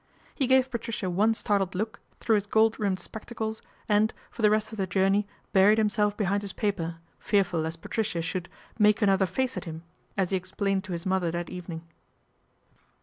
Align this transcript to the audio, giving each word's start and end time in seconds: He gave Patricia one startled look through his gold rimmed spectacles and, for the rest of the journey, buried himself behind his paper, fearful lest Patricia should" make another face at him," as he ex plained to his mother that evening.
He 0.33 0.47
gave 0.47 0.71
Patricia 0.71 1.11
one 1.11 1.35
startled 1.35 1.75
look 1.75 1.99
through 2.19 2.33
his 2.33 2.47
gold 2.47 2.79
rimmed 2.79 2.99
spectacles 2.99 3.61
and, 3.87 4.11
for 4.31 4.41
the 4.41 4.49
rest 4.49 4.71
of 4.71 4.79
the 4.79 4.87
journey, 4.87 5.27
buried 5.53 5.77
himself 5.77 6.17
behind 6.17 6.41
his 6.41 6.53
paper, 6.53 6.97
fearful 7.19 7.59
lest 7.59 7.83
Patricia 7.83 8.23
should" 8.23 8.49
make 8.79 9.03
another 9.03 9.27
face 9.27 9.57
at 9.57 9.65
him," 9.65 9.83
as 10.17 10.31
he 10.31 10.37
ex 10.37 10.51
plained 10.53 10.83
to 10.85 10.91
his 10.93 11.05
mother 11.05 11.29
that 11.29 11.51
evening. 11.51 11.83